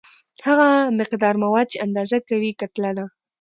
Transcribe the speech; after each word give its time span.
هغه 0.47 0.69
مقدار 0.99 1.35
مواد 1.43 1.67
چې 1.71 1.77
اندازه 1.85 2.17
کوي 2.29 2.51
کتله 2.61 2.91
ده. 2.97 3.05